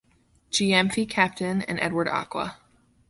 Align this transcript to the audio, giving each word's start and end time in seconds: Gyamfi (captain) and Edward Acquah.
Gyamfi 0.49 1.07
(captain) 1.07 1.61
and 1.67 1.79
Edward 1.79 2.07
Acquah. 2.07 2.55